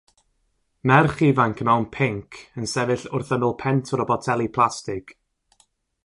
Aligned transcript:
Merch 0.89 1.19
ifanc 1.27 1.57
mewn 1.67 1.85
pinc 1.95 2.31
yn 2.59 2.69
sefyll 2.73 3.05
wrth 3.17 3.33
ymyl 3.37 3.53
pentwr 3.63 4.03
o 4.05 4.07
boteli 4.13 4.49
plastig. 4.57 5.13